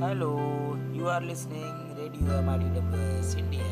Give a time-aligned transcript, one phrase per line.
[0.00, 3.64] Hello, you are listening Radio MIDWS India.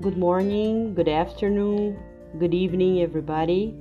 [0.00, 1.98] Good morning, good afternoon,
[2.38, 3.74] good evening, everybody.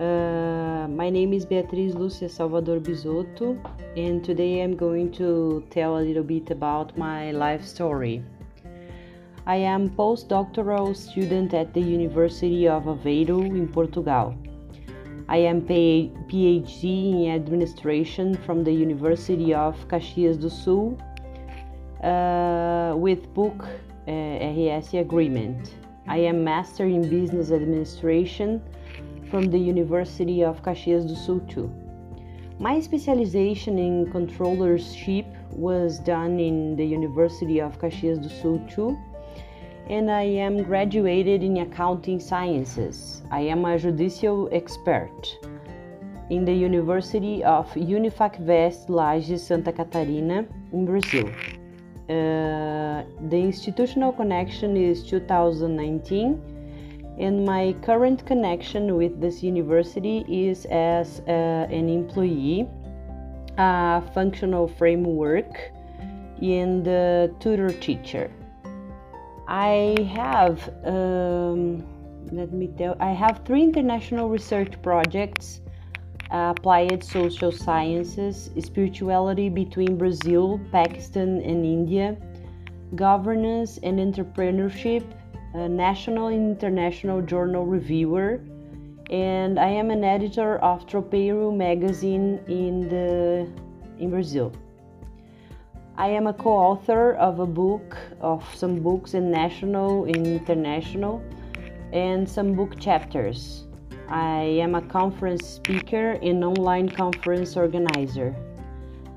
[0.00, 0.55] Uh,
[0.88, 3.58] my name is Beatriz Lúcia Salvador Bisotto,
[3.96, 8.22] and today I'm going to tell a little bit about my life story.
[9.46, 14.36] I am postdoctoral student at the University of Aveiro in Portugal.
[15.28, 20.96] I am PhD in administration from the University of Caxias do Sul
[22.04, 23.66] uh, with book
[24.06, 25.74] uh, RS agreement.
[26.06, 28.62] I am master in business administration
[29.30, 31.70] from the University of Caxias do Sul too.
[32.58, 38.96] My specialization in controllership was done in the University of Caxias do Sul too,
[39.88, 43.22] and I am graduated in accounting sciences.
[43.30, 45.38] I am a judicial expert
[46.30, 51.28] in the University of UNIFACVEST Lages Santa Catarina in Brazil.
[52.08, 56.55] Uh, the institutional connection is 2019
[57.18, 61.30] and my current connection with this university is as uh,
[61.70, 62.68] an employee
[63.58, 65.72] a functional framework
[66.42, 68.30] in the tutor teacher.
[69.48, 71.86] I have um,
[72.32, 75.60] let me tell i have three international research projects
[76.30, 82.16] applied social sciences, spirituality between Brazil, Pakistan, and India,
[82.94, 85.04] governance and entrepreneurship,
[85.68, 88.40] national and international journal reviewer,
[89.10, 93.48] and I am an editor of Tropeiro magazine in the
[93.98, 94.52] in Brazil.
[95.96, 101.22] I am a co-author of a book of some books in national and international
[101.92, 103.64] and some book chapters.
[104.08, 108.36] I am a conference speaker and online conference organizer.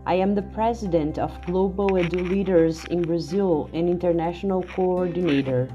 [0.06, 5.70] I am the president of Global Edu Leaders in Brazil and international coordinator.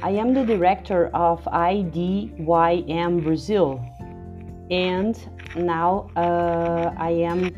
[0.00, 3.84] I am the director of IDYM Brazil,
[4.70, 5.18] and
[5.56, 7.52] now uh, I am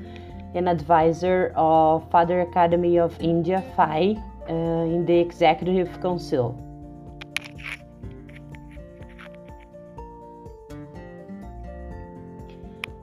[0.54, 4.16] an advisor of Father Academy of India FAI
[4.48, 6.56] uh, in the Executive Council.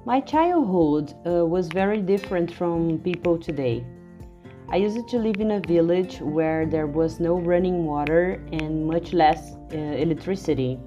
[0.03, 3.85] My childhood uh, was very different from people today.
[4.69, 9.13] I used to live in a village where there was no running water and much
[9.13, 10.77] less uh, electricity.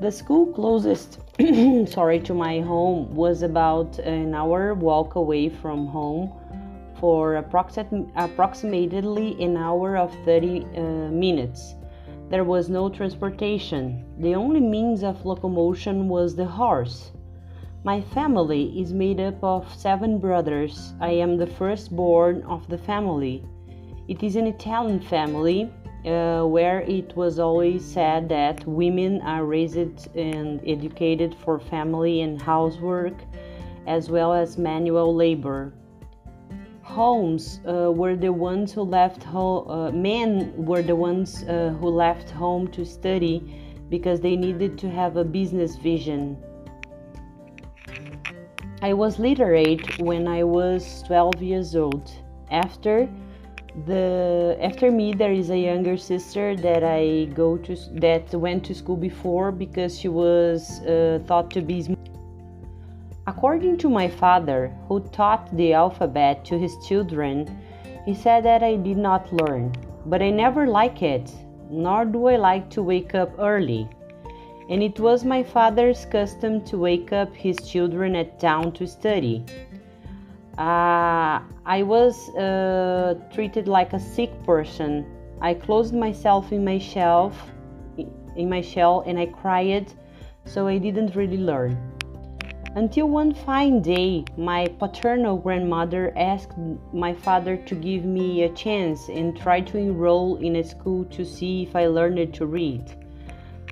[0.00, 1.18] The school closest
[1.88, 6.32] sorry to my home was about an hour walk away from home
[7.00, 11.74] for approxim- approximately an hour of 30 uh, minutes.
[12.30, 14.04] There was no transportation.
[14.20, 17.10] The only means of locomotion was the horse.
[17.84, 20.94] My family is made up of seven brothers.
[21.02, 23.44] I am the firstborn of the family.
[24.08, 25.70] It is an Italian family
[26.06, 32.40] uh, where it was always said that women are raised and educated for family and
[32.40, 33.12] housework
[33.86, 35.74] as well as manual labor.
[36.80, 41.90] Homes uh, were the ones who left home, uh, men were the ones uh, who
[41.90, 43.42] left home to study
[43.90, 46.38] because they needed to have a business vision.
[48.84, 52.10] I was literate when I was 12 years old.
[52.50, 53.08] After
[53.86, 58.74] the after me there is a younger sister that I go to that went to
[58.74, 61.96] school before because she was uh, thought to be
[63.26, 67.36] According to my father, who taught the alphabet to his children,
[68.04, 69.72] he said that I did not learn,
[70.04, 71.32] but I never like it,
[71.70, 73.88] nor do I like to wake up early
[74.68, 79.44] and it was my father's custom to wake up his children at dawn to study.
[80.56, 85.04] Uh, I was uh, treated like a sick person.
[85.40, 87.34] I closed myself in my shelf,
[88.36, 89.92] in my shell, and I cried,
[90.44, 91.76] so I didn't really learn.
[92.76, 96.58] Until one fine day, my paternal grandmother asked
[96.92, 101.24] my father to give me a chance and try to enroll in a school to
[101.24, 103.03] see if I learned to read.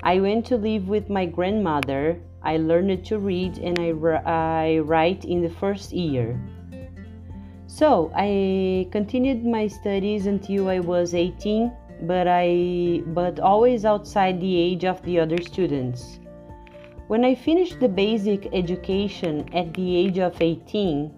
[0.04, 2.18] I went to live with my grandmother.
[2.42, 3.90] I learned to read and I,
[4.26, 6.40] I write in the first year.
[7.68, 11.72] So I continued my studies until I was 18,
[12.02, 16.18] but I but always outside the age of the other students.
[17.06, 21.14] When I finished the basic education at the age of 18,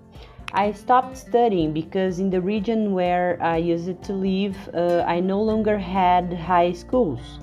[0.52, 5.40] I stopped studying because in the region where I used to live, uh, I no
[5.40, 7.40] longer had high schools.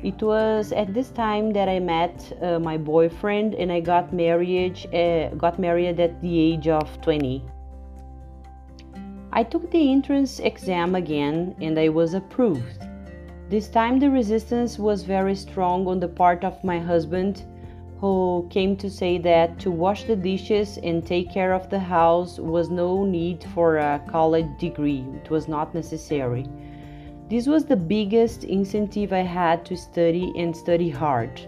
[0.00, 4.78] It was at this time that I met uh, my boyfriend and I got married,
[4.94, 7.42] uh, got married at the age of 20.
[9.32, 12.86] I took the entrance exam again and I was approved.
[13.48, 17.42] This time the resistance was very strong on the part of my husband,
[18.00, 22.38] who came to say that to wash the dishes and take care of the house
[22.38, 26.46] was no need for a college degree, it was not necessary.
[27.28, 31.38] This was the biggest incentive I had to study and study hard.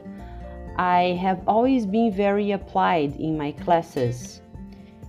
[0.76, 4.42] I have always been very applied in my classes.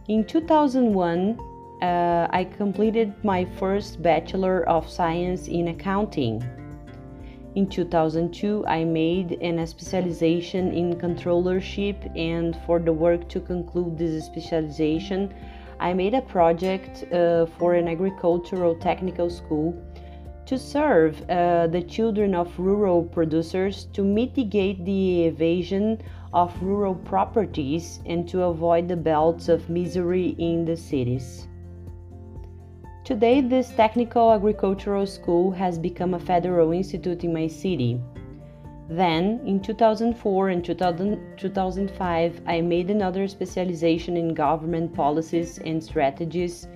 [0.08, 1.38] In 2001,
[1.82, 6.42] uh, I completed my first Bachelor of Science in Accounting.
[7.56, 14.24] In 2002, I made an specialization in controllership, and for the work to conclude this
[14.24, 15.34] specialization,
[15.82, 19.76] I made a project uh, for an agricultural technical school
[20.46, 26.02] to serve uh, the children of rural producers to mitigate the evasion
[26.34, 31.48] of rural properties and to avoid the belts of misery in the cities.
[33.04, 38.00] Today, this technical agricultural school has become a federal institute in my city.
[38.90, 46.68] Then, in 2004 and 2000, 2005, I made another specialization in government policies and strategies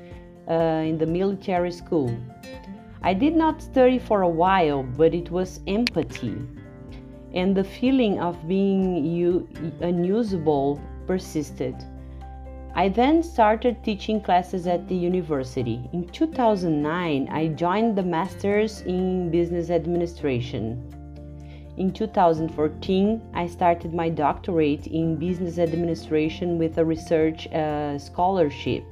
[0.50, 2.15] uh, in the military school.
[3.06, 6.36] I did not study for a while, but it was empathy.
[7.36, 9.48] And the feeling of being u-
[9.80, 11.75] unusable persisted.
[12.74, 15.88] I then started teaching classes at the university.
[15.94, 20.81] In 2009, I joined the Masters in Business Administration.
[21.78, 28.84] In 2014, I started my doctorate in Business Administration with a research uh, scholarship.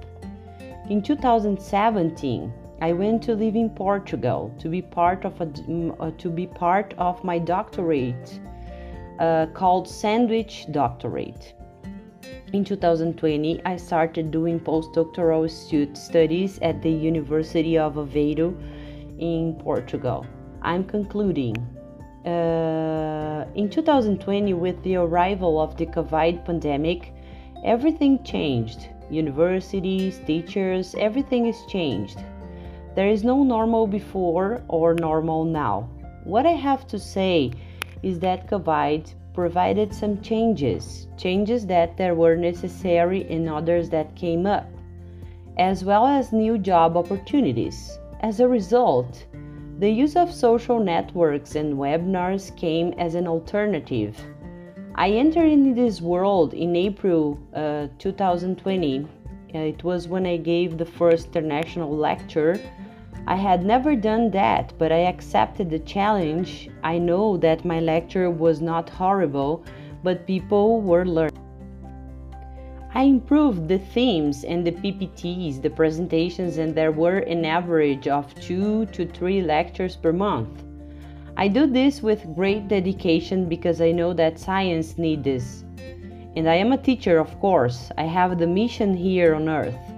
[0.88, 5.48] In 2017, I went to live in Portugal to be part of a,
[6.02, 8.42] uh, to be part of my doctorate
[9.20, 11.54] uh, called Sandwich Doctorate.
[12.52, 15.50] In 2020, I started doing postdoctoral
[15.96, 18.50] studies at the University of Aveiro
[19.18, 20.26] in Portugal.
[20.62, 21.56] I'm concluding.
[22.26, 27.14] Uh, in 2020, with the arrival of the COVID pandemic,
[27.64, 28.90] everything changed.
[29.10, 32.20] Universities, teachers, everything is changed.
[32.96, 35.90] There is no normal before or normal now.
[36.26, 37.52] What I have to say
[38.04, 44.46] is that COVID provided some changes, changes that there were necessary and others that came
[44.46, 44.68] up,
[45.58, 47.98] as well as new job opportunities.
[48.20, 49.26] As a result,
[49.80, 54.22] the use of social networks and webinars came as an alternative.
[54.94, 59.08] I entered in this world in April uh, 2020.
[59.50, 62.62] It was when I gave the first international lecture
[63.26, 66.70] I had never done that, but I accepted the challenge.
[66.84, 69.64] I know that my lecture was not horrible,
[70.04, 71.40] but people were learning.
[72.94, 78.36] I improved the themes and the PPTs, the presentations, and there were an average of
[78.36, 80.62] two to three lectures per month.
[81.38, 85.64] I do this with great dedication because I know that science needs this.
[86.36, 87.90] And I am a teacher, of course.
[87.98, 89.93] I have the mission here on earth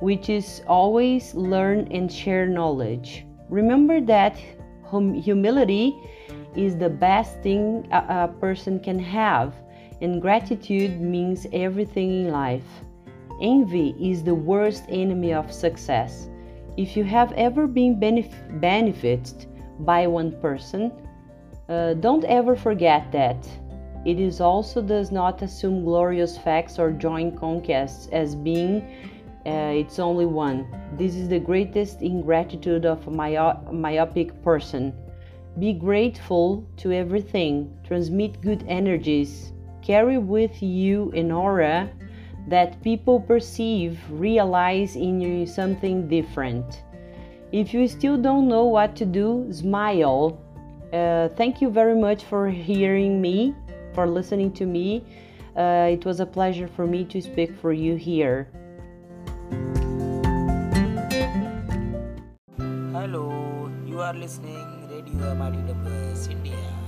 [0.00, 3.26] which is always learn and share knowledge.
[3.48, 4.36] Remember that
[4.84, 5.96] hum- humility
[6.54, 9.54] is the best thing a, a person can have,
[10.00, 12.68] and gratitude means everything in life.
[13.40, 16.28] Envy is the worst enemy of success.
[16.76, 19.46] If you have ever been benef- benefited
[19.80, 20.92] by one person,
[21.68, 23.48] uh, don't ever forget that.
[24.04, 28.86] It is also does not assume glorious facts or joint conquests as being
[29.46, 30.66] uh, it's only one.
[30.98, 34.92] This is the greatest ingratitude of a myop- myopic person.
[35.60, 41.88] Be grateful to everything, transmit good energies, carry with you an aura
[42.48, 46.82] that people perceive, realize in you something different.
[47.52, 50.42] If you still don't know what to do, smile.
[50.92, 53.54] Uh, thank you very much for hearing me,
[53.94, 55.04] for listening to me.
[55.56, 58.48] Uh, it was a pleasure for me to speak for you here.
[64.06, 66.85] Are listening Radio MRDWS India.